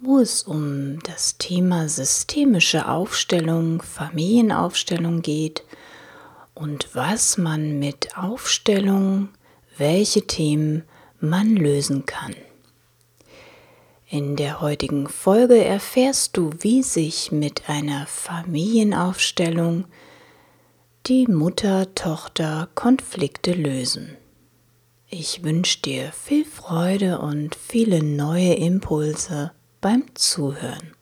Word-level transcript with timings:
wo 0.00 0.20
es 0.20 0.44
um 0.44 1.00
das 1.00 1.38
Thema 1.38 1.88
systemische 1.88 2.88
Aufstellung, 2.88 3.82
Familienaufstellung 3.82 5.22
geht 5.22 5.64
und 6.54 6.94
was 6.94 7.36
man 7.36 7.80
mit 7.80 8.16
Aufstellung, 8.16 9.30
welche 9.76 10.24
Themen 10.26 10.84
man 11.20 11.56
lösen 11.56 12.06
kann. 12.06 12.36
In 14.08 14.36
der 14.36 14.60
heutigen 14.60 15.08
Folge 15.08 15.64
erfährst 15.64 16.36
du, 16.36 16.52
wie 16.60 16.82
sich 16.82 17.32
mit 17.32 17.68
einer 17.68 18.06
Familienaufstellung 18.06 19.86
die 21.06 21.26
Mutter-Tochter-Konflikte 21.26 23.52
lösen. 23.52 24.16
Ich 25.10 25.42
wünsche 25.42 25.82
dir 25.82 26.12
viel 26.12 26.44
Freude 26.44 27.18
und 27.18 27.54
viele 27.54 28.02
neue 28.02 28.54
Impulse 28.54 29.52
beim 29.80 30.04
Zuhören. 30.14 30.94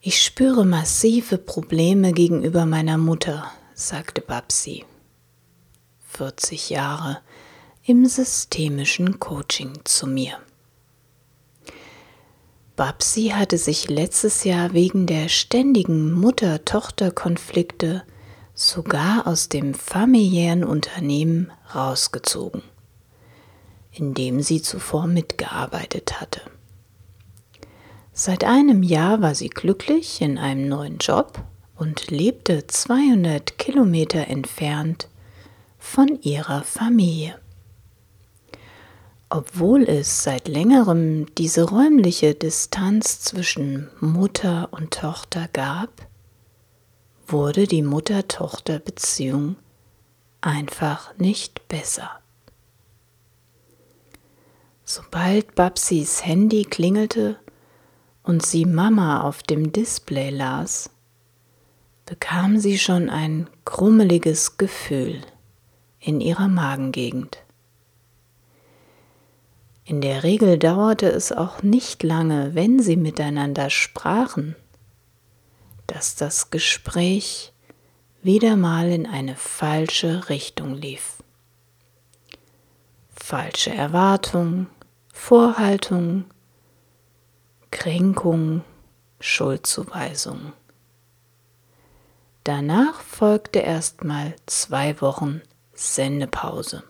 Ich 0.00 0.22
spüre 0.22 0.64
massive 0.64 1.38
Probleme 1.38 2.12
gegenüber 2.12 2.66
meiner 2.66 2.98
Mutter, 2.98 3.52
sagte 3.74 4.20
Babsi. 4.20 4.84
40 6.08 6.70
Jahre 6.70 7.20
im 7.84 8.06
systemischen 8.06 9.20
Coaching 9.20 9.80
zu 9.84 10.06
mir. 10.06 10.38
Babsi 12.76 13.28
hatte 13.34 13.58
sich 13.58 13.88
letztes 13.88 14.44
Jahr 14.44 14.72
wegen 14.72 15.06
der 15.06 15.28
ständigen 15.28 16.12
Mutter-Tochter-Konflikte 16.12 18.02
sogar 18.54 19.26
aus 19.26 19.48
dem 19.50 19.74
familiären 19.74 20.64
Unternehmen 20.64 21.52
rausgezogen 21.74 22.62
in 23.92 24.14
dem 24.14 24.40
sie 24.40 24.62
zuvor 24.62 25.06
mitgearbeitet 25.06 26.20
hatte. 26.20 26.40
Seit 28.12 28.44
einem 28.44 28.82
Jahr 28.82 29.22
war 29.22 29.34
sie 29.34 29.48
glücklich 29.48 30.20
in 30.20 30.36
einem 30.38 30.68
neuen 30.68 30.98
Job 30.98 31.42
und 31.76 32.10
lebte 32.10 32.66
200 32.66 33.58
Kilometer 33.58 34.28
entfernt 34.28 35.08
von 35.78 36.20
ihrer 36.20 36.62
Familie. 36.62 37.38
Obwohl 39.30 39.84
es 39.84 40.24
seit 40.24 40.48
längerem 40.48 41.32
diese 41.36 41.62
räumliche 41.62 42.34
Distanz 42.34 43.20
zwischen 43.20 43.88
Mutter 44.00 44.68
und 44.72 44.92
Tochter 44.92 45.48
gab, 45.52 45.90
wurde 47.26 47.66
die 47.66 47.82
Mutter-Tochter-Beziehung 47.82 49.56
einfach 50.40 51.16
nicht 51.16 51.68
besser. 51.68 52.10
Sobald 54.92 55.54
Babsis 55.54 56.26
Handy 56.26 56.64
klingelte 56.64 57.38
und 58.24 58.44
sie 58.44 58.64
Mama 58.64 59.20
auf 59.20 59.44
dem 59.44 59.70
Display 59.70 60.30
las, 60.30 60.90
bekam 62.06 62.58
sie 62.58 62.76
schon 62.76 63.08
ein 63.08 63.48
krummeliges 63.64 64.56
Gefühl 64.56 65.20
in 66.00 66.20
ihrer 66.20 66.48
Magengegend. 66.48 67.38
In 69.84 70.00
der 70.00 70.24
Regel 70.24 70.58
dauerte 70.58 71.06
es 71.06 71.30
auch 71.30 71.62
nicht 71.62 72.02
lange, 72.02 72.56
wenn 72.56 72.80
sie 72.80 72.96
miteinander 72.96 73.70
sprachen, 73.70 74.56
dass 75.86 76.16
das 76.16 76.50
Gespräch 76.50 77.52
wieder 78.24 78.56
mal 78.56 78.90
in 78.90 79.06
eine 79.06 79.36
falsche 79.36 80.28
Richtung 80.28 80.74
lief. 80.74 81.22
Falsche 83.14 83.72
Erwartungen, 83.72 84.66
Vorhaltung, 85.22 86.24
Kränkung, 87.70 88.64
Schuldzuweisung. 89.20 90.54
Danach 92.42 93.00
folgte 93.02 93.60
erstmal 93.60 94.34
zwei 94.46 95.00
Wochen 95.00 95.42
Sendepause. 95.72 96.82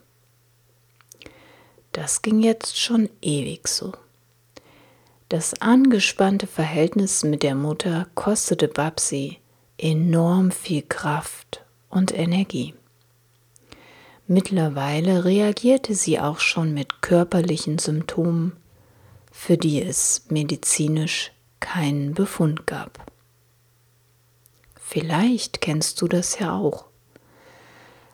Das 1.93 2.23
ging 2.23 2.41
jetzt 2.41 2.79
schon 2.79 3.11
ewig 3.21 3.69
so. 3.69 3.93
Das 5.29 5.61
angespannte 5.61 6.47
Verhältnis 6.47 7.25
mit 7.25 7.43
der 7.43 7.57
Mutter 7.57 8.07
kostete 8.15 8.69
Babsi 8.69 9.39
enorm 9.77 10.51
viel 10.51 10.83
Kraft 10.83 11.63
und 11.91 12.17
Energie. 12.17 12.75
Mittlerweile 14.33 15.25
reagierte 15.25 15.97
sie 15.97 16.21
auch 16.21 16.39
schon 16.39 16.73
mit 16.73 17.03
körperlichen 17.03 17.81
Symptomen, 17.81 18.53
für 19.33 19.59
die 19.59 19.83
es 19.83 20.27
medizinisch 20.29 21.33
keinen 21.59 22.15
Befund 22.15 22.65
gab. 22.65 23.11
Vielleicht 24.81 25.61
kennst 25.61 26.01
du 26.01 26.07
das 26.07 26.39
ja 26.39 26.57
auch. 26.57 26.85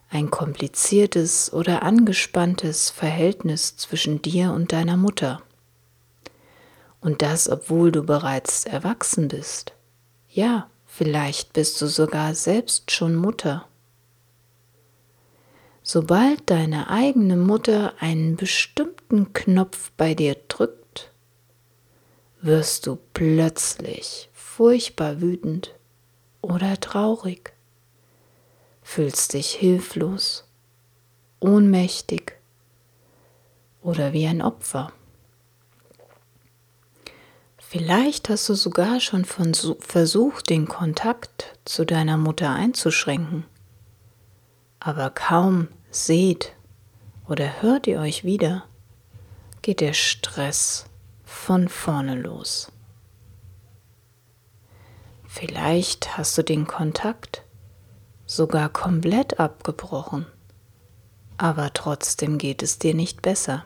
Ein 0.08 0.30
kompliziertes 0.30 1.52
oder 1.52 1.82
angespanntes 1.82 2.88
Verhältnis 2.88 3.76
zwischen 3.76 4.22
dir 4.22 4.52
und 4.52 4.72
deiner 4.72 4.96
Mutter. 4.96 5.42
Und 6.98 7.20
das, 7.20 7.46
obwohl 7.46 7.92
du 7.92 8.02
bereits 8.02 8.64
erwachsen 8.64 9.28
bist. 9.28 9.74
Ja, 10.30 10.70
vielleicht 10.86 11.52
bist 11.52 11.78
du 11.82 11.86
sogar 11.88 12.34
selbst 12.34 12.90
schon 12.90 13.16
Mutter 13.16 13.68
Sobald 15.88 16.50
deine 16.50 16.90
eigene 16.90 17.36
Mutter 17.36 17.94
einen 18.00 18.34
bestimmten 18.34 19.32
Knopf 19.32 19.92
bei 19.96 20.14
dir 20.14 20.34
drückt, 20.48 21.12
wirst 22.40 22.88
du 22.88 22.98
plötzlich 23.14 24.28
furchtbar 24.32 25.20
wütend 25.20 25.76
oder 26.42 26.80
traurig, 26.80 27.52
fühlst 28.82 29.34
dich 29.34 29.52
hilflos, 29.52 30.48
ohnmächtig 31.38 32.32
oder 33.80 34.12
wie 34.12 34.26
ein 34.26 34.42
Opfer. 34.42 34.92
Vielleicht 37.58 38.28
hast 38.28 38.48
du 38.48 38.54
sogar 38.54 38.98
schon 38.98 39.24
versucht, 39.24 40.50
den 40.50 40.66
Kontakt 40.66 41.56
zu 41.64 41.84
deiner 41.84 42.16
Mutter 42.16 42.50
einzuschränken, 42.50 43.44
aber 44.86 45.10
kaum 45.10 45.66
seht 45.90 46.52
oder 47.26 47.60
hört 47.60 47.88
ihr 47.88 47.98
euch 47.98 48.22
wieder, 48.22 48.62
geht 49.60 49.80
der 49.80 49.94
Stress 49.94 50.86
von 51.24 51.68
vorne 51.68 52.14
los. 52.14 52.70
Vielleicht 55.26 56.16
hast 56.16 56.38
du 56.38 56.44
den 56.44 56.68
Kontakt 56.68 57.42
sogar 58.26 58.68
komplett 58.68 59.40
abgebrochen, 59.40 60.24
aber 61.36 61.72
trotzdem 61.72 62.38
geht 62.38 62.62
es 62.62 62.78
dir 62.78 62.94
nicht 62.94 63.22
besser. 63.22 63.64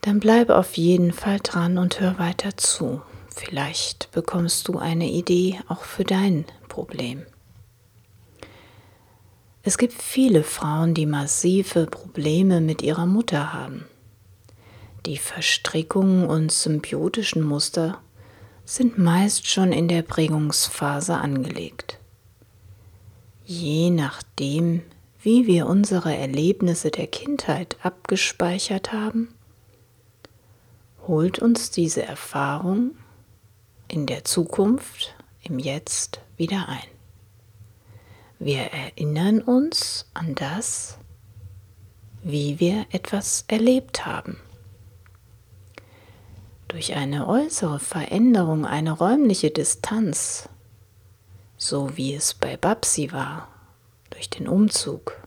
Dann 0.00 0.18
bleib 0.18 0.50
auf 0.50 0.76
jeden 0.76 1.12
Fall 1.12 1.38
dran 1.40 1.78
und 1.78 2.00
hör 2.00 2.18
weiter 2.18 2.56
zu. 2.56 3.02
Vielleicht 3.28 4.10
bekommst 4.10 4.66
du 4.66 4.78
eine 4.78 5.08
Idee 5.08 5.60
auch 5.68 5.84
für 5.84 6.04
dein 6.04 6.44
Problem. 6.68 7.24
Es 9.66 9.78
gibt 9.78 10.02
viele 10.02 10.44
Frauen, 10.44 10.92
die 10.92 11.06
massive 11.06 11.86
Probleme 11.86 12.60
mit 12.60 12.82
ihrer 12.82 13.06
Mutter 13.06 13.54
haben. 13.54 13.86
Die 15.06 15.16
Verstrickungen 15.16 16.26
und 16.26 16.52
symbiotischen 16.52 17.42
Muster 17.42 17.98
sind 18.66 18.98
meist 18.98 19.46
schon 19.46 19.72
in 19.72 19.88
der 19.88 20.02
Prägungsphase 20.02 21.14
angelegt. 21.14 21.98
Je 23.46 23.88
nachdem, 23.88 24.82
wie 25.22 25.46
wir 25.46 25.66
unsere 25.66 26.14
Erlebnisse 26.14 26.90
der 26.90 27.06
Kindheit 27.06 27.76
abgespeichert 27.82 28.92
haben, 28.92 29.34
holt 31.06 31.38
uns 31.38 31.70
diese 31.70 32.02
Erfahrung 32.02 32.90
in 33.88 34.04
der 34.04 34.24
Zukunft, 34.24 35.14
im 35.42 35.58
Jetzt 35.58 36.20
wieder 36.36 36.68
ein. 36.68 36.93
Wir 38.38 38.72
erinnern 38.72 39.40
uns 39.40 40.06
an 40.12 40.34
das, 40.34 40.98
wie 42.22 42.58
wir 42.58 42.86
etwas 42.90 43.44
erlebt 43.48 44.06
haben. 44.06 44.38
Durch 46.68 46.94
eine 46.94 47.28
äußere 47.28 47.78
Veränderung, 47.78 48.66
eine 48.66 48.92
räumliche 48.92 49.50
Distanz, 49.50 50.48
so 51.56 51.96
wie 51.96 52.14
es 52.14 52.34
bei 52.34 52.56
Babsi 52.56 53.12
war, 53.12 53.48
durch 54.10 54.28
den 54.28 54.48
Umzug, 54.48 55.20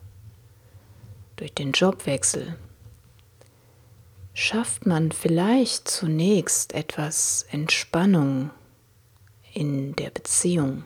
durch 1.37 1.53
den 1.53 1.71
Jobwechsel, 1.71 2.57
schafft 4.33 4.85
man 4.85 5.11
vielleicht 5.11 5.87
zunächst 5.87 6.73
etwas 6.73 7.45
Entspannung 7.49 8.51
in 9.53 9.95
der 9.95 10.09
Beziehung. 10.09 10.83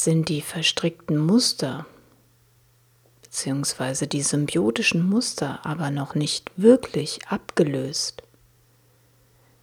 Sind 0.00 0.28
die 0.28 0.42
verstrickten 0.42 1.18
Muster 1.18 1.84
bzw. 3.22 4.06
die 4.06 4.22
symbiotischen 4.22 5.04
Muster 5.04 5.66
aber 5.66 5.90
noch 5.90 6.14
nicht 6.14 6.52
wirklich 6.54 7.26
abgelöst, 7.26 8.22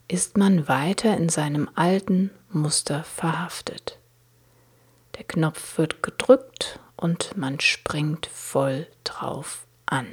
ist 0.10 0.36
man 0.36 0.68
weiter 0.68 1.16
in 1.16 1.30
seinem 1.30 1.70
alten 1.76 2.32
Muster 2.50 3.06
verhaftet. 3.06 3.98
Der 5.18 5.24
Knopf 5.24 5.78
wird 5.78 6.04
gedrückt 6.04 6.82
und 6.98 7.38
man 7.38 7.62
springt 7.62 8.26
voll 8.26 8.88
drauf 9.06 9.66
an. 9.86 10.06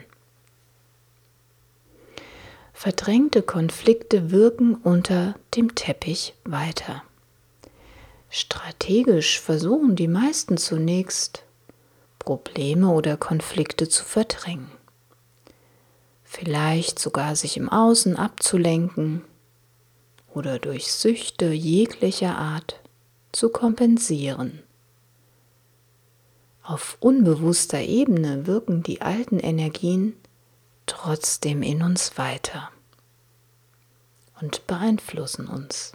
Verdrängte 2.72 3.42
Konflikte 3.42 4.30
wirken 4.30 4.76
unter 4.76 5.34
dem 5.56 5.74
Teppich 5.74 6.34
weiter. 6.44 7.02
Strategisch 8.34 9.40
versuchen 9.40 9.94
die 9.94 10.08
meisten 10.08 10.56
zunächst, 10.56 11.44
Probleme 12.18 12.88
oder 12.88 13.18
Konflikte 13.18 13.90
zu 13.90 14.06
verdrängen. 14.06 14.70
Vielleicht 16.24 16.98
sogar 16.98 17.36
sich 17.36 17.58
im 17.58 17.68
Außen 17.68 18.16
abzulenken 18.16 19.22
oder 20.32 20.58
durch 20.58 20.90
Süchte 20.94 21.52
jeglicher 21.52 22.38
Art 22.38 22.80
zu 23.32 23.50
kompensieren. 23.50 24.62
Auf 26.62 26.96
unbewusster 27.00 27.82
Ebene 27.82 28.46
wirken 28.46 28.82
die 28.82 29.02
alten 29.02 29.40
Energien 29.40 30.16
trotzdem 30.86 31.62
in 31.62 31.82
uns 31.82 32.16
weiter 32.16 32.70
und 34.40 34.66
beeinflussen 34.66 35.48
uns. 35.48 35.92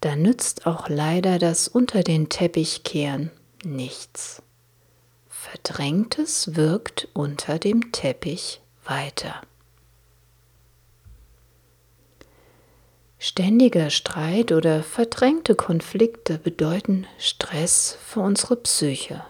Da 0.00 0.14
nützt 0.14 0.66
auch 0.66 0.88
leider 0.88 1.38
das 1.38 1.68
unter 1.68 2.02
den 2.02 2.28
Teppich 2.28 2.84
kehren 2.84 3.30
nichts. 3.64 4.42
Verdrängtes 5.28 6.56
wirkt 6.56 7.08
unter 7.14 7.58
dem 7.58 7.92
Teppich 7.92 8.60
weiter. 8.84 9.40
Ständiger 13.18 13.90
Streit 13.90 14.52
oder 14.52 14.82
verdrängte 14.82 15.56
Konflikte 15.56 16.38
bedeuten 16.38 17.06
Stress 17.18 17.98
für 18.04 18.20
unsere 18.20 18.56
Psyche 18.56 19.24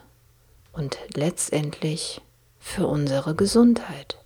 und 0.72 0.98
letztendlich 1.14 2.20
für 2.58 2.86
unsere 2.86 3.34
Gesundheit. 3.34 4.18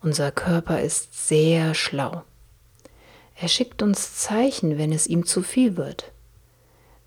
Unser 0.00 0.30
Körper 0.30 0.80
ist 0.80 1.26
sehr 1.26 1.74
schlau. 1.74 2.22
Er 3.40 3.46
schickt 3.46 3.82
uns 3.82 4.16
Zeichen, 4.16 4.78
wenn 4.78 4.92
es 4.92 5.06
ihm 5.06 5.24
zu 5.24 5.42
viel 5.42 5.76
wird. 5.76 6.10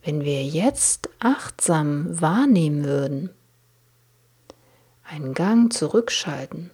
Wenn 0.01 0.23
wir 0.23 0.43
jetzt 0.43 1.09
achtsam 1.19 2.21
wahrnehmen 2.21 2.85
würden, 2.85 3.31
einen 5.03 5.33
Gang 5.33 5.73
zurückschalten 5.73 6.71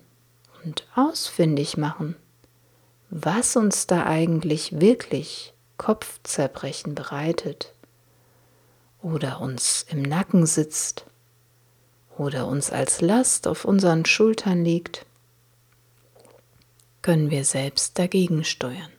und 0.63 0.87
ausfindig 0.95 1.75
machen, 1.75 2.15
was 3.09 3.55
uns 3.55 3.87
da 3.87 4.05
eigentlich 4.05 4.79
wirklich 4.79 5.53
Kopfzerbrechen 5.77 6.93
bereitet 6.93 7.73
oder 9.01 9.41
uns 9.41 9.87
im 9.89 10.03
Nacken 10.03 10.45
sitzt 10.45 11.05
oder 12.15 12.47
uns 12.47 12.69
als 12.69 13.01
Last 13.01 13.47
auf 13.47 13.65
unseren 13.65 14.05
Schultern 14.05 14.63
liegt, 14.63 15.05
können 17.01 17.31
wir 17.31 17.43
selbst 17.43 17.97
dagegen 17.97 18.43
steuern. 18.43 18.91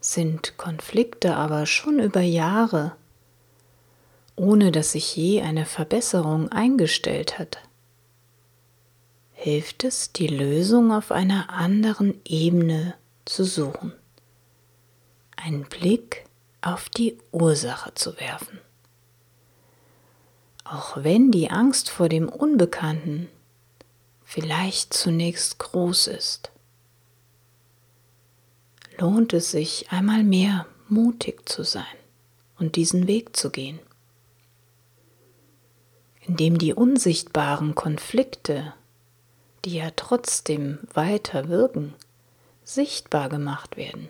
Sind 0.00 0.56
Konflikte 0.56 1.36
aber 1.36 1.66
schon 1.66 1.98
über 1.98 2.22
Jahre, 2.22 2.96
ohne 4.34 4.72
dass 4.72 4.92
sich 4.92 5.14
je 5.14 5.42
eine 5.42 5.66
Verbesserung 5.66 6.50
eingestellt 6.50 7.38
hat, 7.38 7.58
hilft 9.32 9.84
es, 9.84 10.12
die 10.12 10.26
Lösung 10.26 10.92
auf 10.92 11.12
einer 11.12 11.50
anderen 11.50 12.18
Ebene 12.24 12.94
zu 13.26 13.44
suchen. 13.44 13.92
Einen 15.36 15.64
Blick 15.64 16.24
auf 16.62 16.88
die 16.88 17.18
Ursache 17.32 17.92
zu 17.94 18.18
werfen. 18.18 18.58
Auch 20.64 21.02
wenn 21.02 21.30
die 21.30 21.50
Angst 21.50 21.90
vor 21.90 22.08
dem 22.08 22.28
Unbekannten 22.28 23.28
vielleicht 24.24 24.94
zunächst 24.94 25.58
groß 25.58 26.06
ist, 26.06 26.50
lohnt 29.00 29.32
es 29.32 29.50
sich 29.50 29.90
einmal 29.90 30.22
mehr 30.22 30.66
mutig 30.88 31.48
zu 31.48 31.64
sein 31.64 31.84
und 32.58 32.76
diesen 32.76 33.06
Weg 33.06 33.36
zu 33.36 33.50
gehen, 33.50 33.78
indem 36.26 36.58
die 36.58 36.74
unsichtbaren 36.74 37.74
Konflikte 37.74 38.74
die 39.64 39.74
ja 39.74 39.90
trotzdem 39.94 40.78
weiter 40.92 41.48
wirken, 41.48 41.94
sichtbar 42.64 43.28
gemacht 43.28 43.76
werden, 43.76 44.08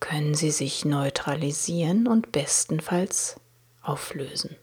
können 0.00 0.34
sie 0.34 0.50
sich 0.50 0.84
neutralisieren 0.84 2.08
und 2.08 2.32
bestenfalls 2.32 3.38
auflösen. 3.82 4.56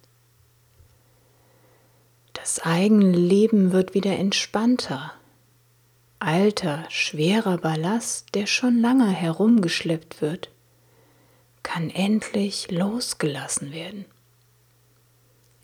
Das 2.34 2.60
eigene 2.60 3.12
Leben 3.12 3.72
wird 3.72 3.94
wieder 3.94 4.18
entspannter. 4.18 5.14
Alter, 6.20 6.86
schwerer 6.90 7.60
Ballast, 7.60 8.34
der 8.34 8.48
schon 8.48 8.80
lange 8.82 9.10
herumgeschleppt 9.10 10.20
wird, 10.20 10.50
kann 11.62 11.92
endlich 11.92 12.72
losgelassen 12.72 13.72
werden. 13.72 14.06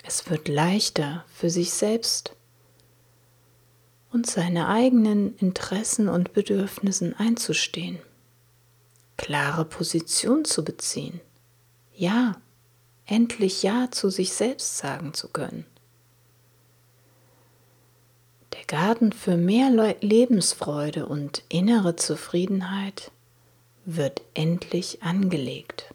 Es 0.04 0.30
wird 0.30 0.48
leichter 0.48 1.26
für 1.34 1.50
sich 1.50 1.74
selbst 1.74 2.36
und 4.12 4.28
seine 4.28 4.68
eigenen 4.68 5.36
Interessen 5.38 6.08
und 6.08 6.34
Bedürfnissen 6.34 7.16
einzustehen, 7.16 7.98
klare 9.18 9.66
Position 9.66 10.46
zu 10.46 10.64
beziehen, 10.64 11.20
ja, 11.96 12.36
endlich 13.08 13.64
Ja 13.64 13.90
zu 13.90 14.12
sich 14.12 14.34
selbst 14.34 14.78
sagen 14.78 15.16
zu 15.16 15.30
können. 15.30 15.66
Der 18.70 18.80
Garten 18.80 19.12
für 19.12 19.36
mehr 19.36 19.96
Lebensfreude 20.00 21.06
und 21.06 21.44
innere 21.50 21.98
Zufriedenheit 21.98 23.12
wird 23.84 24.22
endlich 24.34 25.04
angelegt. 25.04 25.94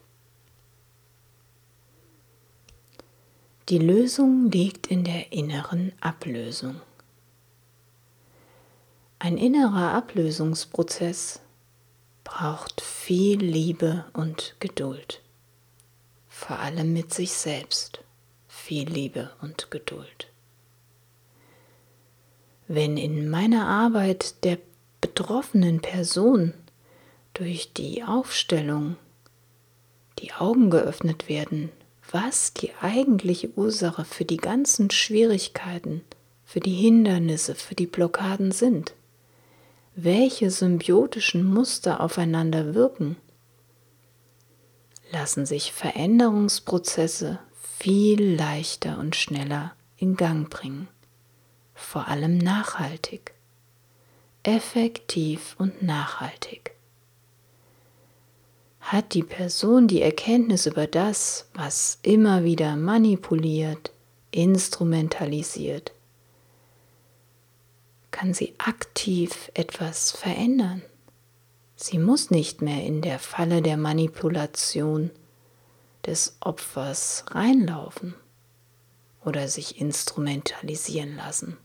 Die 3.69 3.79
Lösung 3.79 4.51
liegt 4.51 4.87
in 4.87 5.03
der 5.03 5.31
inneren 5.31 5.93
Ablösung. 5.99 6.79
Ein 9.17 9.37
innerer 9.37 9.93
Ablösungsprozess 9.93 11.41
braucht 12.23 12.81
viel 12.81 13.39
Liebe 13.39 14.05
und 14.13 14.55
Geduld. 14.59 15.21
Vor 16.27 16.59
allem 16.59 16.93
mit 16.93 17.13
sich 17.13 17.33
selbst 17.33 18.03
viel 18.47 18.87
Liebe 18.87 19.31
und 19.41 19.71
Geduld. 19.71 20.28
Wenn 22.71 22.97
in 22.97 23.31
meiner 23.31 23.65
Arbeit 23.65 24.43
der 24.43 24.59
betroffenen 25.01 25.81
Person 25.81 26.53
durch 27.33 27.73
die 27.73 28.03
Aufstellung 28.03 28.95
die 30.19 30.33
Augen 30.33 30.69
geöffnet 30.69 31.27
werden, 31.27 31.71
was 32.11 32.53
die 32.53 32.69
eigentliche 32.79 33.49
Ursache 33.55 34.05
für 34.05 34.23
die 34.23 34.37
ganzen 34.37 34.91
Schwierigkeiten, 34.91 36.01
für 36.45 36.59
die 36.59 36.75
Hindernisse, 36.75 37.55
für 37.55 37.73
die 37.73 37.87
Blockaden 37.87 38.51
sind, 38.51 38.93
welche 39.95 40.51
symbiotischen 40.51 41.43
Muster 41.43 41.99
aufeinander 42.01 42.75
wirken, 42.75 43.15
lassen 45.11 45.47
sich 45.47 45.73
Veränderungsprozesse 45.73 47.39
viel 47.79 48.35
leichter 48.35 48.99
und 48.99 49.15
schneller 49.15 49.73
in 49.97 50.15
Gang 50.17 50.51
bringen, 50.51 50.87
vor 51.79 52.07
allem 52.07 52.37
nachhaltig, 52.37 53.33
effektiv 54.43 55.55
und 55.57 55.81
nachhaltig. 55.81 56.71
Hat 58.81 59.13
die 59.13 59.23
Person 59.23 59.87
die 59.87 60.01
Erkenntnis 60.01 60.65
über 60.65 60.87
das, 60.87 61.47
was 61.53 61.99
immer 62.01 62.43
wieder 62.43 62.75
manipuliert, 62.75 63.91
instrumentalisiert, 64.31 65.91
kann 68.11 68.33
sie 68.33 68.53
aktiv 68.57 69.51
etwas 69.53 70.11
verändern. 70.11 70.81
Sie 71.75 71.97
muss 71.97 72.29
nicht 72.29 72.61
mehr 72.61 72.83
in 72.83 73.01
der 73.01 73.19
Falle 73.19 73.61
der 73.61 73.77
Manipulation 73.77 75.11
des 76.05 76.35
Opfers 76.41 77.25
reinlaufen 77.31 78.15
oder 79.23 79.47
sich 79.47 79.79
instrumentalisieren 79.79 81.15
lassen. 81.15 81.57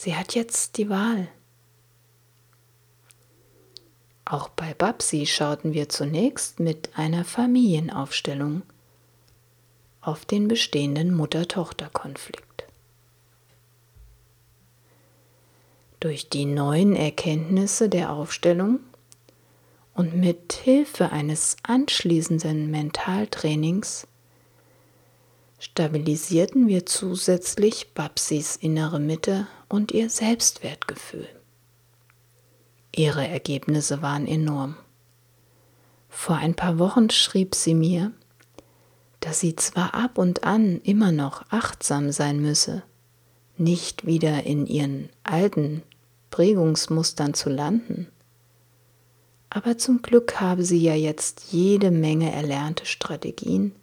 Sie 0.00 0.14
hat 0.14 0.36
jetzt 0.36 0.78
die 0.78 0.88
Wahl. 0.88 1.26
Auch 4.24 4.48
bei 4.48 4.72
Babsi 4.72 5.26
schauten 5.26 5.72
wir 5.72 5.88
zunächst 5.88 6.60
mit 6.60 6.90
einer 6.96 7.24
Familienaufstellung 7.24 8.62
auf 10.00 10.24
den 10.24 10.46
bestehenden 10.46 11.12
Mutter-Tochter-Konflikt. 11.12 12.68
Durch 15.98 16.28
die 16.28 16.44
neuen 16.44 16.94
Erkenntnisse 16.94 17.88
der 17.88 18.12
Aufstellung 18.12 18.78
und 19.94 20.14
mit 20.14 20.52
Hilfe 20.52 21.10
eines 21.10 21.56
anschließenden 21.64 22.70
Mentaltrainings 22.70 24.06
stabilisierten 25.58 26.68
wir 26.68 26.86
zusätzlich 26.86 27.94
Babsis 27.94 28.54
innere 28.54 29.00
Mitte 29.00 29.48
und 29.68 29.92
ihr 29.92 30.10
Selbstwertgefühl. 30.10 31.28
Ihre 32.94 33.26
Ergebnisse 33.26 34.02
waren 34.02 34.26
enorm. 34.26 34.76
Vor 36.08 36.36
ein 36.36 36.54
paar 36.54 36.78
Wochen 36.78 37.10
schrieb 37.10 37.54
sie 37.54 37.74
mir, 37.74 38.12
dass 39.20 39.40
sie 39.40 39.56
zwar 39.56 39.94
ab 39.94 40.18
und 40.18 40.44
an 40.44 40.80
immer 40.82 41.12
noch 41.12 41.44
achtsam 41.50 42.12
sein 42.12 42.40
müsse, 42.40 42.82
nicht 43.56 44.06
wieder 44.06 44.44
in 44.44 44.66
ihren 44.66 45.10
alten 45.24 45.82
Prägungsmustern 46.30 47.34
zu 47.34 47.50
landen, 47.50 48.08
aber 49.50 49.78
zum 49.78 50.02
Glück 50.02 50.40
habe 50.40 50.64
sie 50.64 50.80
ja 50.80 50.94
jetzt 50.94 51.52
jede 51.52 51.90
Menge 51.90 52.32
erlernte 52.32 52.84
Strategien, 52.84 53.74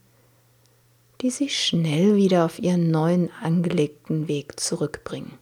die 1.22 1.32
sie 1.32 1.50
schnell 1.50 2.16
wieder 2.16 2.46
auf 2.46 2.60
ihren 2.60 2.92
neuen 2.92 3.32
angelegten 3.42 4.28
Weg 4.28 4.60
zurückbringen. 4.60 5.38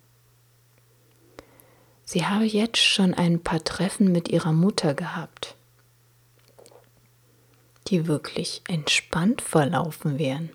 Sie 2.06 2.26
habe 2.26 2.46
jetzt 2.46 2.78
schon 2.78 3.14
ein 3.14 3.42
paar 3.42 3.64
Treffen 3.64 4.12
mit 4.12 4.30
ihrer 4.30 4.52
Mutter 4.52 4.94
gehabt, 4.94 5.56
die 7.88 8.08
wirklich 8.08 8.62
entspannt 8.68 9.42
verlaufen 9.42 10.20
wären. 10.20 10.50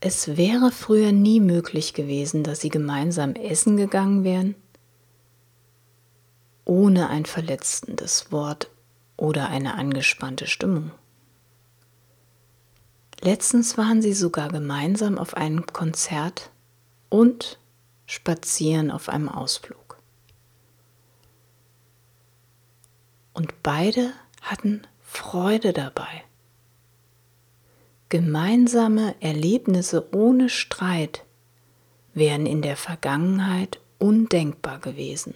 Es 0.00 0.36
wäre 0.36 0.70
früher 0.72 1.12
nie 1.12 1.40
möglich 1.40 1.94
gewesen, 1.94 2.44
dass 2.44 2.60
sie 2.60 2.68
gemeinsam 2.68 3.34
essen 3.34 3.76
gegangen 3.76 4.24
wären 4.24 4.54
ohne 6.66 7.08
ein 7.08 7.24
verletzendes 7.24 8.30
Wort 8.30 8.70
oder 9.16 9.48
eine 9.48 9.76
angespannte 9.76 10.46
Stimmung. 10.46 10.90
Letztens 13.22 13.78
waren 13.78 14.02
sie 14.02 14.12
sogar 14.12 14.48
gemeinsam 14.50 15.16
auf 15.16 15.34
einem 15.34 15.64
Konzert 15.66 16.50
und 17.08 17.58
spazieren 18.06 18.90
auf 18.90 19.08
einem 19.08 19.28
Ausflug. 19.28 19.98
Und 23.34 23.62
beide 23.62 24.12
hatten 24.40 24.86
Freude 25.02 25.72
dabei. 25.72 26.24
Gemeinsame 28.08 29.14
Erlebnisse 29.20 30.14
ohne 30.14 30.48
Streit 30.48 31.24
wären 32.14 32.46
in 32.46 32.62
der 32.62 32.76
Vergangenheit 32.76 33.80
undenkbar 33.98 34.78
gewesen. 34.78 35.34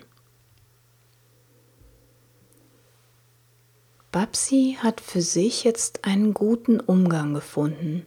Babsi 4.13 4.77
hat 4.81 5.01
für 5.01 5.21
sich 5.21 5.63
jetzt 5.63 6.05
einen 6.05 6.35
guten 6.35 6.81
Umgang 6.81 7.35
gefunden, 7.35 8.07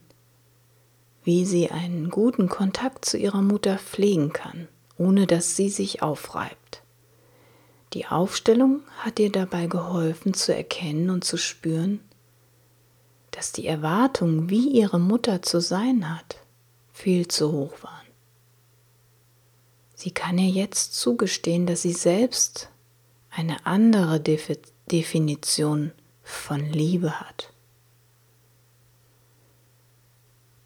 wie 1.24 1.46
sie 1.46 1.72
einen 1.72 2.10
guten 2.10 2.50
Kontakt 2.50 3.06
zu 3.06 3.18
ihrer 3.18 3.42
Mutter 3.42 3.78
pflegen 3.78 4.34
kann, 4.34 4.68
ohne 4.98 5.28
dass 5.28 5.56
sie 5.56 5.70
sich 5.70 6.02
aufreibt. 6.02 6.82
Die 7.94 8.08
Aufstellung 8.08 8.82
hat 8.98 9.20
ihr 9.20 9.32
dabei 9.32 9.68
geholfen 9.68 10.34
zu 10.34 10.56
erkennen 10.56 11.10
und 11.10 11.24
zu 11.24 11.38
spüren, 11.38 12.00
dass 13.32 13.52
die 13.52 13.68
Erwartungen, 13.68 14.50
wie 14.50 14.70
ihre 14.70 15.00
Mutter 15.00 15.42
zu 15.42 15.62
sein 15.62 16.10
hat, 16.10 16.38
viel 16.92 17.28
zu 17.28 17.52
hoch 17.52 17.82
waren. 17.82 18.08
Sie 19.96 20.12
kann 20.12 20.38
ihr 20.38 20.50
jetzt 20.50 20.96
zugestehen, 20.96 21.66
dass 21.66 21.84
sie 21.84 21.94
selbst 21.94 22.70
eine 23.30 23.66
andere 23.66 24.22
Definition 24.92 25.92
von 26.24 26.66
Liebe 26.66 27.20
hat. 27.20 27.53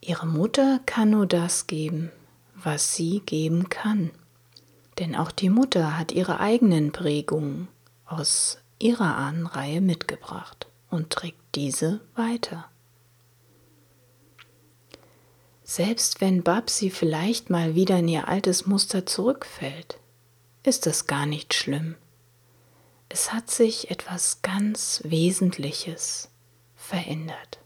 Ihre 0.08 0.26
Mutter 0.26 0.80
kann 0.86 1.10
nur 1.10 1.28
das 1.28 1.68
geben, 1.68 2.14
was 2.56 2.96
sie 2.96 3.20
geben 3.26 3.68
kann. 3.68 4.12
Denn 5.00 5.18
auch 5.18 5.32
die 5.32 5.50
Mutter 5.50 5.98
hat 5.98 6.14
ihre 6.14 6.40
eigenen 6.40 6.94
Prägungen 6.94 7.68
aus 8.06 8.60
ihrer 8.80 9.18
Ahnenreihe 9.18 9.82
mitgebracht 9.82 10.68
und 10.90 11.10
trägt 11.10 11.42
diese 11.56 12.00
weiter. 12.16 12.70
Selbst 15.66 16.22
wenn 16.22 16.42
Babsi 16.42 16.90
vielleicht 16.90 17.50
mal 17.50 17.76
wieder 17.76 18.00
in 18.00 18.08
ihr 18.08 18.30
altes 18.30 18.66
Muster 18.66 19.06
zurückfällt, 19.06 20.00
ist 20.64 20.86
das 20.86 21.08
gar 21.08 21.26
nicht 21.26 21.54
schlimm. 21.54 21.96
Es 23.10 23.34
hat 23.34 23.52
sich 23.52 23.92
etwas 23.92 24.42
ganz 24.42 25.02
Wesentliches 25.04 26.30
verändert. 26.78 27.60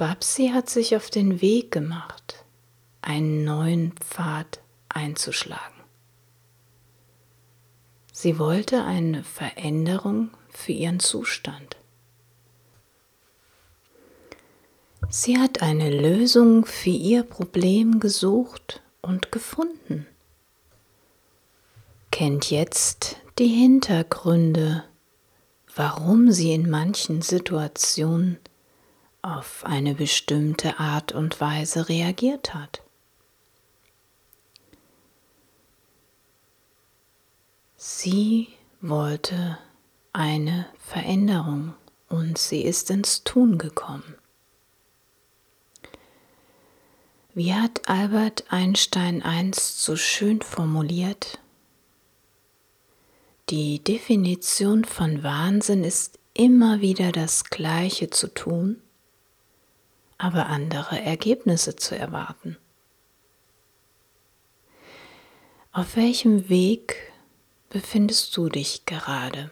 Babsi 0.00 0.48
hat 0.48 0.70
sich 0.70 0.96
auf 0.96 1.10
den 1.10 1.42
Weg 1.42 1.72
gemacht, 1.72 2.46
einen 3.02 3.44
neuen 3.44 3.92
Pfad 3.96 4.62
einzuschlagen. 4.88 5.76
Sie 8.10 8.38
wollte 8.38 8.82
eine 8.82 9.22
Veränderung 9.22 10.30
für 10.48 10.72
ihren 10.72 11.00
Zustand. 11.00 11.76
Sie 15.10 15.36
hat 15.36 15.60
eine 15.60 15.90
Lösung 15.90 16.64
für 16.64 16.88
ihr 16.88 17.22
Problem 17.22 18.00
gesucht 18.00 18.80
und 19.02 19.30
gefunden 19.30 20.06
kennt 22.10 22.50
jetzt 22.50 23.18
die 23.38 23.48
Hintergründe, 23.48 24.82
warum 25.76 26.32
sie 26.32 26.54
in 26.54 26.70
manchen 26.70 27.20
Situationen 27.20 28.38
auf 29.22 29.64
eine 29.64 29.94
bestimmte 29.94 30.78
Art 30.78 31.12
und 31.12 31.40
Weise 31.40 31.88
reagiert 31.88 32.54
hat. 32.54 32.82
Sie 37.76 38.48
wollte 38.80 39.58
eine 40.12 40.66
Veränderung 40.78 41.74
und 42.08 42.38
sie 42.38 42.62
ist 42.62 42.90
ins 42.90 43.24
Tun 43.24 43.58
gekommen. 43.58 44.16
Wie 47.32 47.54
hat 47.54 47.88
Albert 47.88 48.44
Einstein 48.50 49.22
einst 49.22 49.82
so 49.82 49.96
schön 49.96 50.42
formuliert, 50.42 51.38
die 53.50 53.82
Definition 53.82 54.84
von 54.84 55.22
Wahnsinn 55.22 55.82
ist 55.82 56.18
immer 56.34 56.80
wieder 56.80 57.12
das 57.12 57.44
Gleiche 57.44 58.10
zu 58.10 58.28
tun, 58.32 58.80
aber 60.20 60.46
andere 60.46 61.00
Ergebnisse 61.00 61.76
zu 61.76 61.96
erwarten. 61.96 62.58
Auf 65.72 65.96
welchem 65.96 66.50
Weg 66.50 67.12
befindest 67.70 68.36
du 68.36 68.50
dich 68.50 68.84
gerade? 68.84 69.50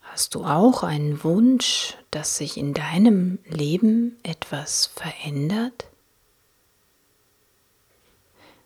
Hast 0.00 0.34
du 0.34 0.44
auch 0.44 0.84
einen 0.84 1.22
Wunsch, 1.22 1.98
dass 2.10 2.38
sich 2.38 2.56
in 2.56 2.72
deinem 2.72 3.38
Leben 3.44 4.16
etwas 4.22 4.86
verändert? 4.86 5.86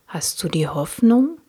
Hast 0.07 0.41
du 0.43 0.49
die 0.49 0.69
Hoffnung, 0.69 1.41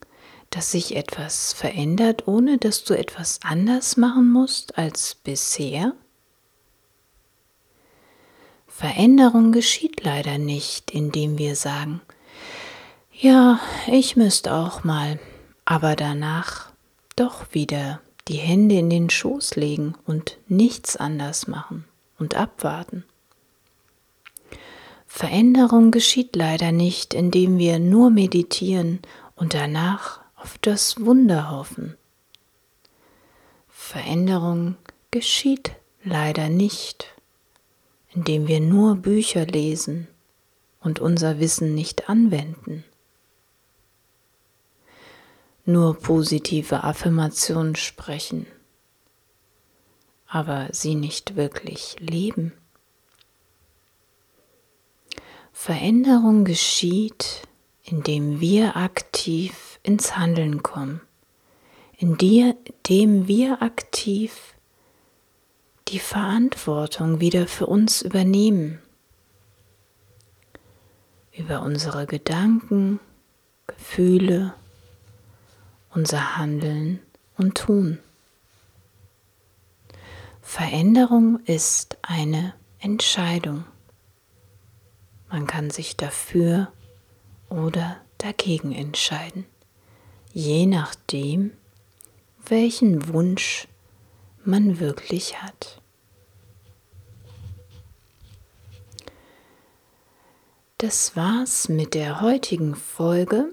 dass 0.49 0.71
sich 0.71 0.95
etwas 0.95 1.53
verändert, 1.53 2.27
ohne 2.27 2.57
dass 2.57 2.83
du 2.85 2.97
etwas 2.97 3.39
anders 3.43 3.97
machen 3.97 4.31
musst 4.31 4.79
als 4.79 5.13
bisher? 5.13 5.93
Veränderung 8.81 9.51
geschieht 9.51 10.03
leider 10.03 10.39
nicht, 10.39 10.89
indem 10.89 11.37
wir 11.37 11.55
sagen, 11.55 12.01
ja, 13.13 13.59
ich 13.85 14.15
müsste 14.15 14.55
auch 14.55 14.83
mal, 14.83 15.19
aber 15.65 15.95
danach 15.95 16.71
doch 17.15 17.53
wieder 17.53 18.01
die 18.27 18.37
Hände 18.37 18.79
in 18.79 18.89
den 18.89 19.11
Schoß 19.11 19.55
legen 19.55 19.93
und 20.07 20.39
nichts 20.47 20.97
anders 20.97 21.45
machen 21.45 21.85
und 22.17 22.33
abwarten. 22.33 23.05
Veränderung 25.05 25.91
geschieht 25.91 26.35
leider 26.35 26.71
nicht, 26.71 27.13
indem 27.13 27.59
wir 27.59 27.77
nur 27.77 28.09
meditieren 28.09 28.97
und 29.35 29.53
danach 29.53 30.21
auf 30.35 30.57
das 30.57 31.05
Wunder 31.05 31.51
hoffen. 31.51 31.97
Veränderung 33.69 34.75
geschieht 35.11 35.73
leider 36.03 36.49
nicht, 36.49 37.13
indem 38.13 38.47
wir 38.47 38.59
nur 38.59 38.95
Bücher 38.95 39.45
lesen 39.45 40.07
und 40.79 40.99
unser 40.99 41.39
Wissen 41.39 41.73
nicht 41.73 42.09
anwenden. 42.09 42.83
Nur 45.65 45.97
positive 45.97 46.83
Affirmationen 46.83 47.75
sprechen, 47.75 48.47
aber 50.27 50.69
sie 50.71 50.95
nicht 50.95 51.35
wirklich 51.35 51.95
leben. 51.99 52.51
Veränderung 55.53 56.43
geschieht, 56.43 57.43
indem 57.83 58.39
wir 58.39 58.75
aktiv 58.75 59.79
ins 59.83 60.17
Handeln 60.17 60.63
kommen, 60.63 61.01
indem 61.97 63.27
wir 63.27 63.61
aktiv 63.61 64.55
die 65.87 65.99
Verantwortung 65.99 67.19
wieder 67.19 67.47
für 67.47 67.65
uns 67.65 68.01
übernehmen, 68.01 68.79
über 71.33 71.61
unsere 71.61 72.05
Gedanken, 72.05 72.99
Gefühle, 73.67 74.53
unser 75.93 76.37
Handeln 76.37 76.99
und 77.37 77.57
Tun. 77.57 77.99
Veränderung 80.41 81.39
ist 81.45 81.97
eine 82.01 82.53
Entscheidung. 82.79 83.63
Man 85.29 85.47
kann 85.47 85.69
sich 85.69 85.95
dafür 85.95 86.71
oder 87.49 87.97
dagegen 88.17 88.73
entscheiden, 88.73 89.45
je 90.33 90.65
nachdem, 90.65 91.51
welchen 92.45 93.07
Wunsch 93.07 93.67
man 94.45 94.79
wirklich 94.79 95.41
hat. 95.41 95.81
Das 100.77 101.15
war's 101.15 101.69
mit 101.69 101.93
der 101.93 102.21
heutigen 102.21 102.73
Folge. 102.75 103.49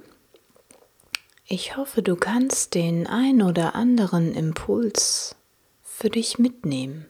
Ich 1.47 1.77
hoffe, 1.77 2.03
du 2.03 2.17
kannst 2.17 2.75
den 2.75 3.07
ein 3.07 3.43
oder 3.43 3.75
anderen 3.75 4.35
Impuls 4.35 5.37
für 5.83 6.09
dich 6.09 6.39
mitnehmen. 6.39 7.07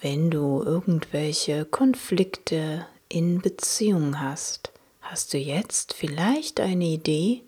Wenn 0.00 0.30
du 0.30 0.62
irgendwelche 0.64 1.64
Konflikte 1.64 2.86
in 3.08 3.40
Beziehung 3.40 4.18
hast, 4.18 4.72
hast 5.00 5.34
du 5.34 5.38
jetzt 5.38 5.92
vielleicht 5.92 6.58
eine 6.58 6.86
Idee, 6.86 7.42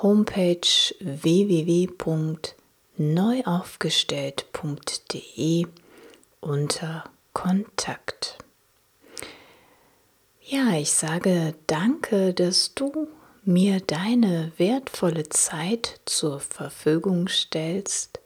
Homepage 0.00 0.60
www.neuaufgestellt.de 1.00 2.59
neuaufgestellt.de 3.00 5.66
unter 6.40 7.04
Kontakt. 7.32 8.36
Ja, 10.42 10.74
ich 10.74 10.92
sage 10.92 11.54
danke, 11.66 12.34
dass 12.34 12.74
du 12.74 13.08
mir 13.42 13.80
deine 13.80 14.52
wertvolle 14.58 15.30
Zeit 15.30 16.02
zur 16.04 16.40
Verfügung 16.40 17.28
stellst 17.28 18.20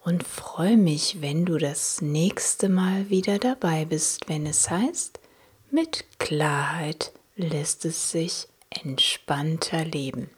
und 0.00 0.26
freue 0.26 0.78
mich, 0.78 1.20
wenn 1.20 1.44
du 1.44 1.58
das 1.58 2.00
nächste 2.00 2.70
Mal 2.70 3.10
wieder 3.10 3.38
dabei 3.38 3.84
bist, 3.84 4.30
wenn 4.30 4.46
es 4.46 4.70
heißt, 4.70 5.20
mit 5.70 6.06
Klarheit 6.18 7.12
lässt 7.36 7.84
es 7.84 8.12
sich 8.12 8.48
entspannter 8.70 9.84
leben. 9.84 10.30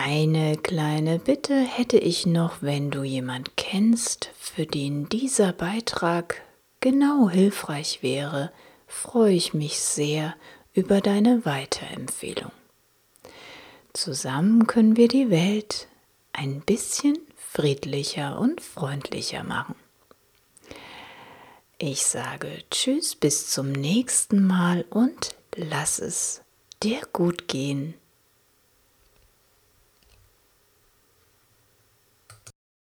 Eine 0.00 0.56
kleine 0.56 1.18
Bitte 1.18 1.60
hätte 1.60 1.98
ich 1.98 2.24
noch, 2.24 2.62
wenn 2.62 2.92
du 2.92 3.02
jemand 3.02 3.56
kennst, 3.56 4.30
für 4.38 4.64
den 4.64 5.08
dieser 5.08 5.52
Beitrag 5.52 6.40
genau 6.78 7.28
hilfreich 7.28 8.00
wäre, 8.00 8.52
freue 8.86 9.32
ich 9.32 9.54
mich 9.54 9.80
sehr 9.80 10.36
über 10.72 11.00
deine 11.00 11.44
Weiterempfehlung. 11.44 12.52
Zusammen 13.92 14.68
können 14.68 14.96
wir 14.96 15.08
die 15.08 15.30
Welt 15.30 15.88
ein 16.32 16.60
bisschen 16.60 17.18
friedlicher 17.36 18.38
und 18.38 18.60
freundlicher 18.60 19.42
machen. 19.42 19.74
Ich 21.78 22.06
sage 22.06 22.62
Tschüss 22.70 23.16
bis 23.16 23.50
zum 23.50 23.72
nächsten 23.72 24.46
Mal 24.46 24.84
und 24.90 25.34
lass 25.56 25.98
es 25.98 26.42
dir 26.84 27.00
gut 27.12 27.48
gehen. 27.48 27.94